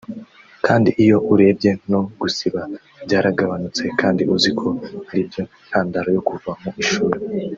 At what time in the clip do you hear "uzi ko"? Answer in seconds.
4.35-4.67